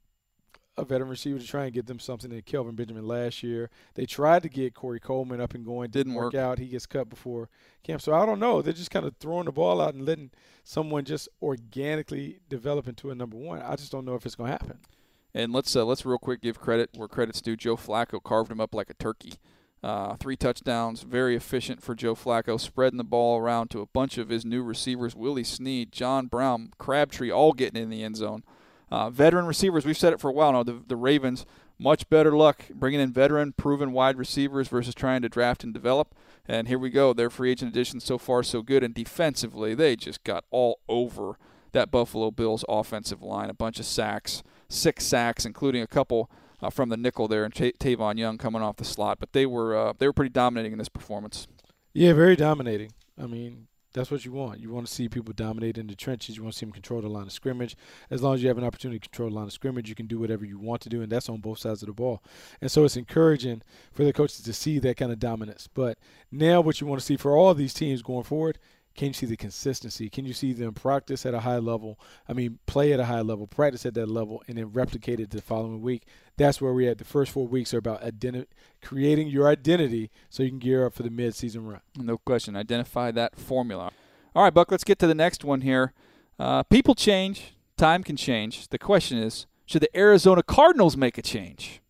[0.80, 3.70] a veteran receiver to try and get them something in Kelvin Benjamin last year.
[3.96, 5.92] They tried to get Corey Coleman up and going.
[5.92, 6.36] Didn't work.
[6.36, 6.60] out.
[6.60, 7.50] He gets cut before
[7.84, 8.02] camp.
[8.02, 8.62] So I don't know.
[8.62, 10.32] They're just kind of throwing the ball out and letting
[10.64, 13.62] someone just organically develop into a number one.
[13.62, 14.80] I just don't know if it's going to happen.
[15.34, 17.56] And let's uh, let's real quick give credit where credit's due.
[17.56, 19.34] Joe Flacco carved him up like a turkey.
[19.82, 24.18] Uh, three touchdowns, very efficient for Joe Flacco, spreading the ball around to a bunch
[24.18, 28.44] of his new receivers: Willie Snead, John Brown, Crabtree, all getting in the end zone.
[28.92, 30.64] Uh, veteran receivers, we've said it for a while now.
[30.64, 31.46] The, the Ravens
[31.78, 36.14] much better luck bringing in veteran, proven wide receivers versus trying to draft and develop.
[36.48, 37.14] And here we go.
[37.14, 41.38] Their free agent additions so far so good, and defensively they just got all over
[41.72, 43.50] that Buffalo Bills offensive line.
[43.50, 46.30] A bunch of sacks, six sacks, including a couple
[46.62, 49.20] uh, from the nickel there, and Ta- Tavon Young coming off the slot.
[49.20, 51.48] But they were uh, they were pretty dominating in this performance.
[51.94, 52.92] Yeah, very dominating.
[53.18, 54.60] I mean, that's what you want.
[54.60, 56.38] You want to see people dominate in the trenches.
[56.38, 57.76] You want to see them control the line of scrimmage.
[58.10, 60.06] As long as you have an opportunity to control the line of scrimmage, you can
[60.08, 62.22] do whatever you want to do, and that's on both sides of the ball.
[62.62, 65.68] And so it's encouraging for the coaches to see that kind of dominance.
[65.74, 65.98] But
[66.32, 68.60] now, what you want to see for all these teams going forward,
[68.96, 70.10] can you see the consistency?
[70.10, 72.00] Can you see them practice at a high level?
[72.28, 75.30] I mean, play at a high level, practice at that level, and then replicate it
[75.30, 76.06] the following week.
[76.40, 77.00] That's where we're at.
[77.00, 78.46] The first four weeks are about identi-
[78.82, 81.82] creating your identity so you can gear up for the mid-season run.
[81.98, 82.56] No question.
[82.56, 83.92] Identify that formula.
[84.34, 85.92] All right, Buck, let's get to the next one here.
[86.40, 88.70] Uh, people change, time can change.
[88.70, 91.82] The question is should the Arizona Cardinals make a change?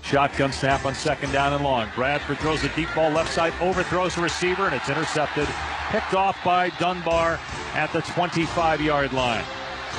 [0.00, 1.88] Shotgun snap on second down and long.
[1.96, 5.48] Bradford throws a deep ball left side, overthrows a receiver, and it's intercepted.
[5.90, 7.40] Picked off by Dunbar
[7.74, 9.44] at the 25 yard line.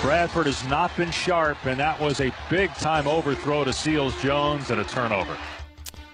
[0.02, 4.70] Bradford has not been sharp, and that was a big time overthrow to Seals Jones
[4.70, 5.36] and a turnover.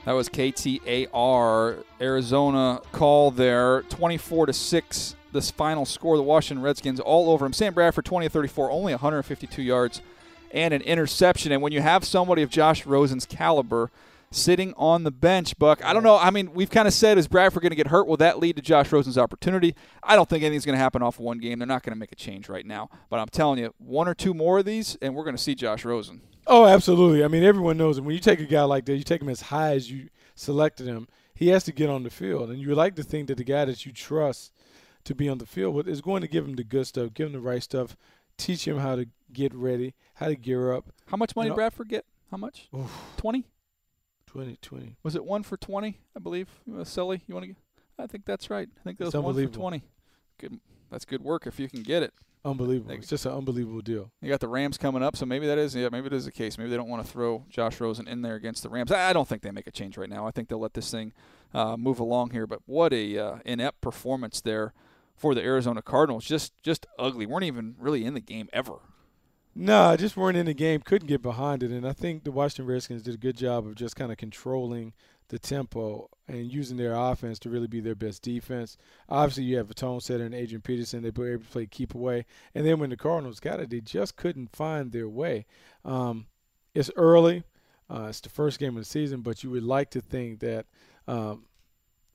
[0.06, 5.16] That was KTAR Arizona call there, 24 to six.
[5.34, 7.54] This final score, the Washington Redskins all over him.
[7.54, 10.02] Sam Bradford, 20 of 34, only 152 yards
[10.52, 11.52] and an interception.
[11.52, 13.92] And when you have somebody of Josh Rosen's caliber
[14.34, 16.18] sitting on the bench, Buck, I don't know.
[16.18, 18.08] I mean, we've kind of said, is Bradford going to get hurt?
[18.08, 19.76] Will that lead to Josh Rosen's opportunity?
[20.02, 21.60] I don't think anything's going to happen off one game.
[21.60, 22.90] They're not going to make a change right now.
[23.10, 25.56] But I'm telling you, one or two more of these, and we're going to see
[25.56, 26.22] Josh Rosen.
[26.48, 27.24] Oh, absolutely.
[27.24, 28.04] I mean, everyone knows it.
[28.04, 30.88] When you take a guy like that, you take him as high as you selected
[30.88, 31.08] him.
[31.36, 33.66] He has to get on the field, and you like to think that the guy
[33.66, 34.52] that you trust
[35.06, 37.34] to be on the field is going to give him the good stuff, give him
[37.34, 37.96] the right stuff,
[38.38, 40.92] teach him how to get ready, how to gear up.
[41.08, 42.06] How much money You know- did Bradford get?
[42.32, 42.68] How much?
[43.18, 43.46] Twenty.
[44.34, 44.96] 20, 20.
[45.04, 46.00] Was it one for twenty?
[46.16, 46.50] I believe.
[46.72, 47.56] Uh, Sully, you want to?
[48.00, 48.68] I think that's right.
[48.80, 49.84] I think that was one for twenty.
[50.40, 50.60] Good.
[50.90, 52.14] That's good work if you can get it.
[52.46, 52.92] Unbelievable.
[52.92, 54.12] It's just an unbelievable deal.
[54.22, 56.32] You got the Rams coming up, so maybe that is yeah, maybe it is the
[56.32, 56.58] case.
[56.58, 58.92] Maybe they don't want to throw Josh Rosen in there against the Rams.
[58.92, 60.26] I I don't think they make a change right now.
[60.26, 61.14] I think they'll let this thing
[61.54, 62.48] uh, move along here.
[62.48, 64.74] But what a uh, inept performance there
[65.16, 66.26] for the Arizona Cardinals.
[66.26, 67.28] Just just ugly.
[67.28, 68.80] weren't even really in the game ever.
[69.56, 71.72] No, I just weren't in the game, couldn't get behind it.
[71.72, 74.94] And I think the Washington Redskins did a good job of just kind of controlling
[75.30, 78.78] the tempo and using their offense to really be their best defense.
[79.10, 81.04] Obviously, you have a tone setter and Adrian Peterson.
[81.04, 82.26] They were able to play keep away.
[82.56, 85.46] And then when the Cardinals got it, they just couldn't find their way.
[85.86, 86.28] Um,
[86.74, 87.44] it's early.
[87.90, 90.66] Uh, it's the first game of the season, but you would like to think that
[91.08, 91.46] um,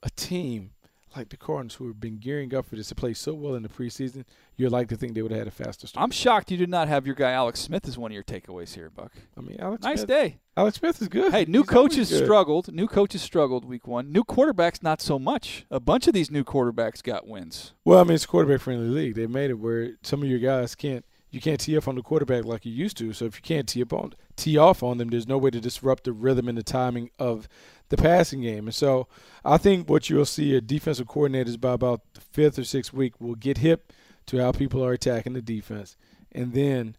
[0.03, 0.73] a team
[1.17, 3.63] like the Cardinals, who have been gearing up for this to play so well in
[3.63, 4.25] the preseason,
[4.57, 6.03] you'd like to think they would have had a faster start.
[6.03, 8.75] I'm shocked you did not have your guy Alex Smith as one of your takeaways
[8.75, 9.13] here, Buck.
[9.37, 10.41] I mean, Alex nice Smith- day.
[10.57, 11.33] Alex Smith is good.
[11.33, 12.73] Hey, new He's coaches struggled.
[12.73, 14.11] New coaches struggled week one.
[14.11, 15.65] New quarterbacks not so much.
[15.71, 17.75] A bunch of these new quarterbacks got wins.
[17.85, 19.15] Well, I mean, it's a quarterback friendly league.
[19.15, 22.03] They made it where some of your guys can't you can't tee up on the
[22.03, 23.13] quarterback like you used to.
[23.13, 25.61] So if you can't tee up on tee off on them, there's no way to
[25.61, 27.49] disrupt the rhythm and the timing of
[27.91, 28.67] the passing game.
[28.67, 29.09] And so
[29.45, 33.21] I think what you'll see are defensive coordinators by about the fifth or sixth week
[33.21, 33.93] will get hip
[34.27, 35.97] to how people are attacking the defense,
[36.33, 36.97] and then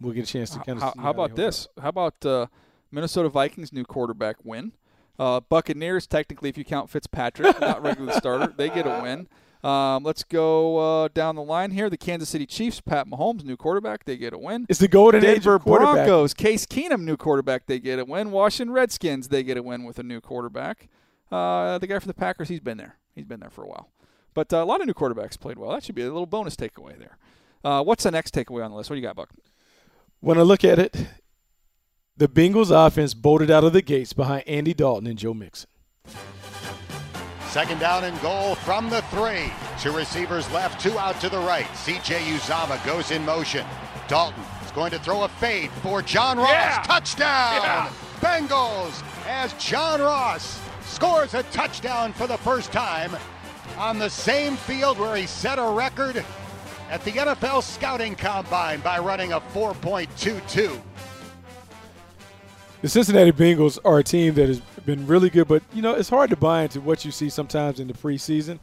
[0.00, 1.68] we'll get a chance to kind of How, how about this?
[1.80, 2.46] How about uh,
[2.90, 4.72] Minnesota Vikings new quarterback win?
[5.18, 9.28] Uh, Buccaneers, technically, if you count Fitzpatrick, not regular starter, they get a win.
[9.62, 11.90] Um, let's go uh, down the line here.
[11.90, 14.66] The Kansas City Chiefs, Pat Mahomes, new quarterback, they get a win.
[14.68, 16.06] It's the golden age Denver of quarterback.
[16.06, 18.30] Broncos, Case Keenum, new quarterback, they get a win.
[18.30, 20.88] Washington Redskins, they get a win with a new quarterback.
[21.30, 22.96] Uh, the guy for the Packers, he's been there.
[23.14, 23.90] He's been there for a while.
[24.32, 25.70] But uh, a lot of new quarterbacks played well.
[25.72, 27.18] That should be a little bonus takeaway there.
[27.64, 28.88] Uh, what's the next takeaway on the list?
[28.88, 29.30] What do you got, Buck?
[30.20, 30.96] When I look at it,
[32.16, 35.68] the Bengals offense bolted out of the gates behind Andy Dalton and Joe Mixon.
[37.48, 39.50] Second down and goal from the three.
[39.80, 41.64] Two receivers left, two out to the right.
[41.66, 43.66] CJ Uzomah goes in motion.
[44.06, 46.50] Dalton is going to throw a fade for John Ross.
[46.50, 46.82] Yeah.
[46.82, 47.62] Touchdown!
[47.62, 47.92] Yeah.
[48.20, 53.16] Bengals as John Ross scores a touchdown for the first time
[53.78, 56.22] on the same field where he set a record
[56.90, 60.78] at the NFL scouting combine by running a 4.22.
[62.82, 66.08] The Cincinnati Bengals are a team that has been really good, but you know it's
[66.08, 68.58] hard to buy into what you see sometimes in the preseason.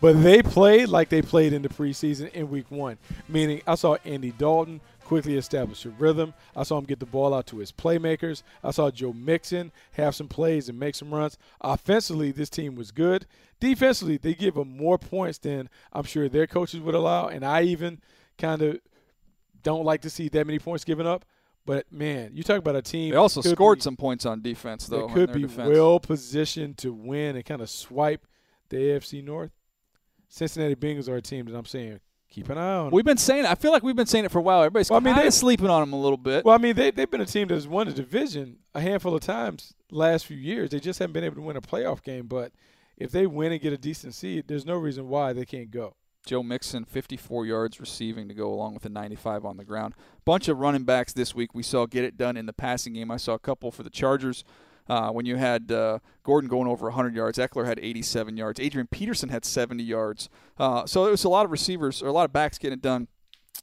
[0.00, 2.96] But they played like they played in the preseason in Week One,
[3.28, 6.32] meaning I saw Andy Dalton quickly establish a rhythm.
[6.54, 8.44] I saw him get the ball out to his playmakers.
[8.62, 11.38] I saw Joe Mixon have some plays and make some runs.
[11.60, 13.26] Offensively, this team was good.
[13.58, 17.62] Defensively, they give them more points than I'm sure their coaches would allow, and I
[17.62, 18.00] even
[18.38, 18.78] kind of
[19.64, 21.24] don't like to see that many points given up.
[21.66, 23.10] But man, you talk about a team.
[23.12, 25.06] They also scored be- some points on defense, though.
[25.08, 25.70] They could be defense.
[25.70, 28.26] well positioned to win and kind of swipe
[28.68, 29.50] the AFC North.
[30.28, 32.90] Cincinnati Bengals are a team that I'm saying keep an eye on.
[32.90, 33.46] We've been saying.
[33.46, 34.60] I feel like we've been saying it for a while.
[34.62, 36.44] Everybody's Well, I mean, kind they- of sleeping on them a little bit.
[36.44, 39.20] Well, I mean, they they've been a team that's won the division a handful of
[39.22, 40.70] times last few years.
[40.70, 42.26] They just haven't been able to win a playoff game.
[42.26, 42.52] But
[42.96, 45.94] if they win and get a decent seed, there's no reason why they can't go.
[46.26, 49.94] Joe Mixon, 54 yards receiving to go along with a 95 on the ground.
[50.24, 53.10] Bunch of running backs this week we saw get it done in the passing game.
[53.10, 54.44] I saw a couple for the Chargers.
[54.86, 58.86] Uh, when you had uh, Gordon going over 100 yards, Ekeler had 87 yards, Adrian
[58.86, 60.28] Peterson had 70 yards.
[60.58, 62.82] Uh, so it was a lot of receivers or a lot of backs getting it
[62.82, 63.08] done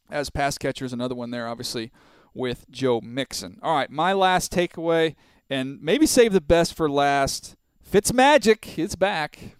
[0.09, 0.93] as pass catchers.
[0.93, 1.91] Another one there, obviously,
[2.33, 3.59] with Joe Mixon.
[3.61, 5.15] All right, my last takeaway,
[5.49, 7.55] and maybe save the best for last.
[7.83, 9.57] Fitz Magic is back.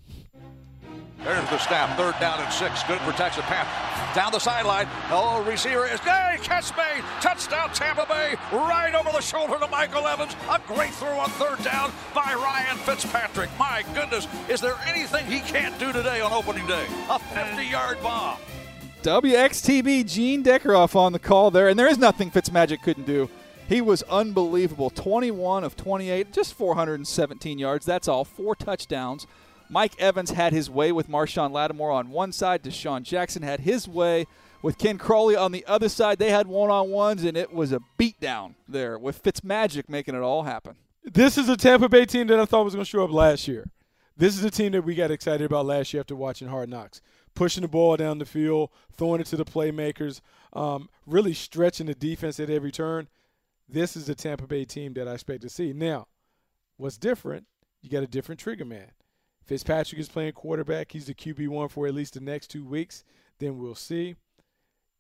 [1.23, 1.95] There's the snap.
[1.97, 2.81] Third down and six.
[2.83, 4.15] Good protection pass.
[4.15, 4.87] Down the sideline.
[5.11, 5.99] Oh, receiver is.
[5.99, 7.03] Hey, catch me.
[7.21, 8.35] Touchdown, Tampa Bay.
[8.51, 10.35] Right over the shoulder to Michael Evans.
[10.49, 13.49] A great throw on third down by Ryan Fitzpatrick.
[13.59, 14.27] My goodness.
[14.49, 16.85] Is there anything he can't do today on opening day?
[17.09, 18.37] A 50 yard bomb.
[19.03, 23.29] WXTB Gene Deckerhoff on the call there, and there is nothing Fitzmagic couldn't do.
[23.67, 24.89] He was unbelievable.
[24.89, 27.85] 21 of 28, just 417 yards.
[27.85, 28.25] That's all.
[28.25, 29.27] Four touchdowns.
[29.71, 32.61] Mike Evans had his way with Marshon Lattimore on one side.
[32.61, 34.27] DeSean Jackson had his way
[34.61, 36.19] with Ken Crawley on the other side.
[36.19, 40.21] They had one on ones, and it was a beatdown there with Fitzmagic making it
[40.21, 40.75] all happen.
[41.05, 43.47] This is a Tampa Bay team that I thought was going to show up last
[43.47, 43.71] year.
[44.17, 47.01] This is a team that we got excited about last year after watching Hard Knocks.
[47.33, 50.19] Pushing the ball down the field, throwing it to the playmakers,
[50.51, 53.07] um, really stretching the defense at every turn.
[53.69, 55.71] This is the Tampa Bay team that I expect to see.
[55.71, 56.07] Now,
[56.75, 57.47] what's different?
[57.81, 58.91] You got a different trigger man.
[59.45, 60.91] Fitzpatrick is playing quarterback.
[60.91, 63.03] He's the QB1 for at least the next two weeks.
[63.39, 64.15] Then we'll see.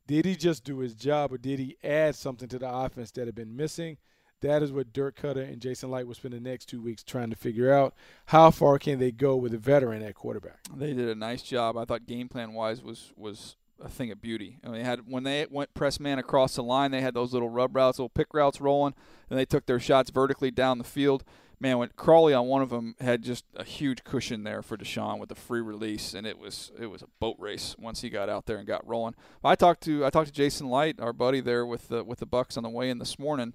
[0.07, 3.27] Did he just do his job or did he add something to the offense that
[3.27, 3.97] had been missing?
[4.41, 7.29] That is what Dirk Koetter and Jason Licht will spend the next two weeks trying
[7.29, 7.93] to figure out.
[8.25, 10.59] How far can they go with a veteran at quarterback?
[10.75, 11.77] They did a nice job.
[11.77, 14.57] I thought game plan wise was was a thing of beauty.
[14.63, 17.33] I mean, they had when they went press man across the line, they had those
[17.33, 18.95] little rub routes, little pick routes rolling,
[19.29, 21.23] and they took their shots vertically down the field.
[21.61, 25.19] Man, when Crawley on one of them had just a huge cushion there for DeSean
[25.19, 28.29] with the free release, and it was it was a boat race once he got
[28.29, 29.13] out there and got rolling.
[29.43, 32.25] I talked to I talked to Jason Licht, our buddy there with the with the
[32.25, 33.53] Bucs on the way in this morning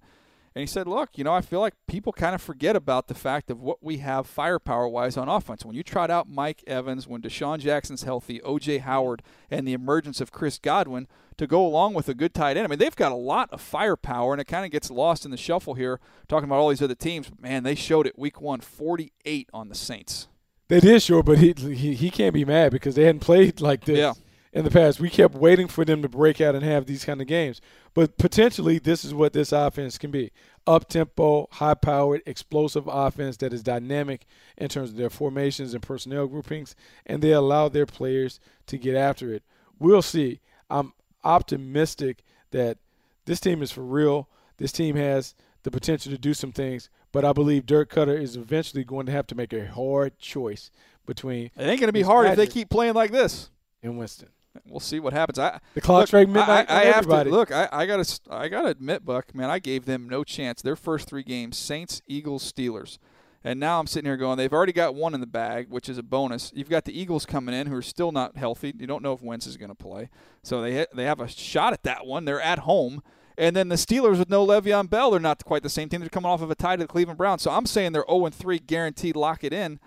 [0.57, 3.15] and he said, look, you know, I feel like people kind of forget about the
[3.15, 5.67] fact of what we have firepower wise on offense.
[5.67, 10.19] When you trot out Mike Evans, when DeSean Jackson's healthy, OJ Howard, and the emergence
[10.19, 13.13] of Chris Godwin to go along with a good tight end, I mean, they've got
[13.13, 16.49] a lot of firepower, and it kind of gets lost in the shuffle here, talking
[16.49, 17.31] about all these other teams.
[17.39, 20.29] Man, they showed it week one, 48 on the Saints.
[20.69, 23.85] They did sure, but he, he he can't be mad because they hadn't played like
[23.85, 23.99] this.
[23.99, 24.15] Yeah
[24.53, 25.01] in the past.
[25.01, 27.61] We kept waiting for them to break out and have these kind of games.
[27.95, 30.33] But potentially, this is what this offense can be
[30.67, 35.83] up tempo, high powered, explosive offense that is dynamic in terms of their formations and
[35.83, 39.43] personnel groupings, and they allow their players to get after it.
[39.79, 40.41] We'll see.
[40.69, 42.79] I'm optimistic that
[43.27, 44.29] this team is for real.
[44.57, 48.37] This team has the potential to do some things, but I believe Dirk Koetter is
[48.37, 50.71] eventually going to have to make a hard choice
[51.05, 51.47] between.
[51.57, 53.51] It ain't going to be hard if they keep playing like this.
[53.83, 54.29] In Winston.
[54.67, 55.39] We'll see what happens.
[55.39, 56.71] I, the clock's right midnight.
[56.71, 57.53] I, I have to look.
[57.53, 58.21] I, I got to.
[58.31, 60.63] I got to admit, Buck, man, I gave them no chance.
[60.63, 62.99] Their first three games: Saints, Eagles, Steelers.
[63.47, 65.99] And now I'm sitting here going, they've already got one in the bag, which is
[65.99, 66.51] a bonus.
[66.53, 68.75] You've got the Eagles coming in who are still not healthy.
[68.77, 70.11] You don't know if Wentz is going to play.
[70.43, 72.25] So they they have a shot at that one.
[72.25, 73.03] They're at home.
[73.39, 76.01] And then the Steelers with no Le'Veon Bell, they're not quite the same team.
[76.01, 77.43] They're coming off of a tie to the Cleveland Browns.
[77.43, 79.79] So I'm saying they're 0 3 guaranteed lock it in.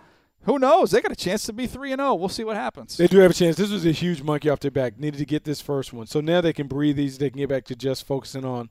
[0.44, 0.92] Who knows?
[0.92, 2.16] They got a chance to be 3 and 0.
[2.16, 2.98] We'll see what happens.
[2.98, 3.58] They do have a chance.
[3.58, 4.98] This was a huge monkey off their back.
[4.98, 6.08] Needed to get this first one.
[6.08, 7.18] So now they can breathe easy.
[7.18, 8.70] They can get back to just focusing on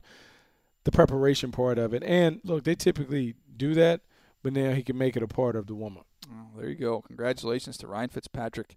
[0.83, 2.03] the preparation part of it.
[2.03, 4.01] And look, they typically do that,
[4.41, 6.07] but now he can make it a part of the warm up.
[6.31, 7.01] Oh, there you go.
[7.01, 8.75] Congratulations to Ryan Fitzpatrick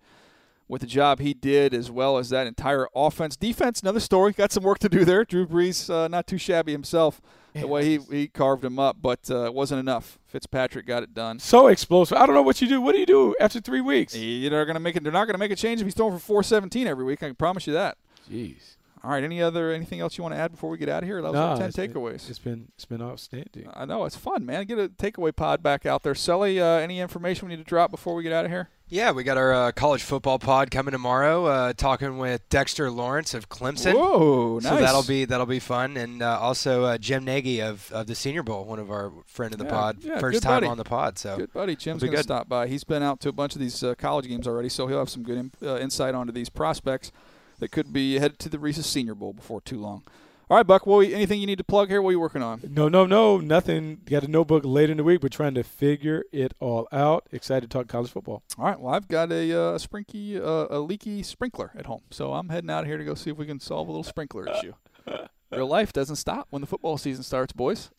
[0.72, 3.36] with the job he did, as well as that entire offense.
[3.36, 4.32] Defense, another story.
[4.32, 5.22] Got some work to do there.
[5.22, 7.20] Drew Brees, uh, not too shabby himself,
[7.52, 10.18] the way he, he carved him up, but uh, it wasn't enough.
[10.26, 11.38] Fitzpatrick got it done.
[11.40, 12.16] So explosive.
[12.16, 12.80] I don't know what you do.
[12.80, 14.14] What do you do after three weeks?
[14.14, 15.02] They're gonna make it.
[15.02, 17.22] They're not gonna make a change if he's throwing for 417 every week.
[17.22, 17.98] I can promise you that.
[18.30, 18.76] Jeez.
[19.04, 19.22] All right.
[19.22, 21.20] Any other anything else you want to add before we get out of here?
[21.20, 22.22] That was ten it's takeaways.
[22.22, 23.68] Been, it's been it's been outstanding.
[23.74, 24.64] I know it's fun, man.
[24.64, 26.14] Get a takeaway pod back out there.
[26.14, 28.70] Sully, uh, any information we need to drop before we get out of here?
[28.92, 31.46] Yeah, we got our uh, college football pod coming tomorrow.
[31.46, 33.94] Uh, talking with Dexter Lawrence of Clemson.
[33.94, 34.70] Whoa, nice.
[34.70, 38.14] So that'll be that'll be fun, and uh, also uh, Jim Nagy of, of the
[38.14, 40.66] Senior Bowl, one of our friend of the yeah, pod, yeah, first time buddy.
[40.66, 41.18] on the pod.
[41.18, 42.22] So good buddy, Jim's going to good.
[42.22, 42.66] stop by.
[42.66, 45.08] He's been out to a bunch of these uh, college games already, so he'll have
[45.08, 47.12] some good in, uh, insight onto these prospects
[47.60, 50.02] that could be headed to the Reese's Senior Bowl before too long.
[50.50, 50.86] All right, Buck.
[50.86, 52.02] Anything you need to plug here?
[52.02, 52.60] What are you working on?
[52.68, 54.00] No, no, no, nothing.
[54.04, 57.26] Got a notebook later in the week, We're trying to figure it all out.
[57.32, 58.42] Excited to talk college football.
[58.58, 58.78] All right.
[58.78, 62.70] Well, I've got a uh, sprinky, uh, a leaky sprinkler at home, so I'm heading
[62.70, 64.74] out here to go see if we can solve a little sprinkler issue.
[65.52, 67.90] Real life doesn't stop when the football season starts, boys.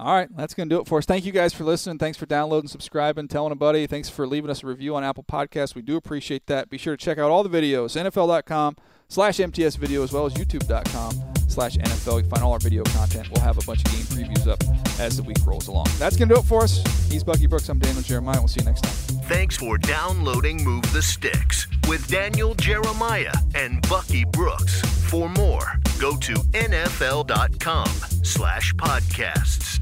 [0.00, 1.06] All right, that's going to do it for us.
[1.06, 1.98] Thank you guys for listening.
[1.98, 3.86] Thanks for downloading, subscribing, telling a buddy.
[3.86, 5.74] Thanks for leaving us a review on Apple Podcasts.
[5.74, 6.70] We do appreciate that.
[6.70, 8.76] Be sure to check out all the videos, NFL.com
[9.08, 12.16] slash MTS video, as well as YouTube.com slash NFL.
[12.16, 13.30] You can find all our video content.
[13.30, 14.62] We'll have a bunch of game previews up
[14.98, 15.86] as the week rolls along.
[15.98, 16.82] That's going to do it for us.
[17.10, 17.68] He's Bucky Brooks.
[17.68, 18.38] I'm Daniel Jeremiah.
[18.38, 18.92] We'll see you next time.
[19.24, 24.80] Thanks for downloading Move the Sticks with Daniel Jeremiah and Bucky Brooks.
[25.08, 27.88] For more, go to NFL.com
[28.22, 29.81] slash podcasts.